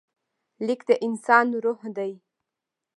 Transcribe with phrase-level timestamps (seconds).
[0.65, 2.11] لیک د انسان روح دی.